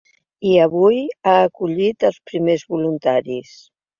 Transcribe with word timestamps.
I 0.51 0.53
avui 0.61 1.01
ha 1.31 1.35
acollit 1.41 2.07
els 2.11 2.19
primers 2.31 2.65
voluntaris. 2.77 3.55